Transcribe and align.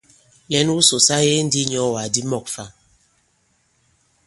Lɛ̌n 0.51 0.67
wusò 0.75 0.97
sa 1.07 1.15
yege 1.25 1.41
ndī 1.45 1.59
i 1.61 1.65
inyɔ̄ɔwàk 1.65 2.07
di 2.13 2.21
mɔ̂k 2.31 2.45
fa. 2.53 2.65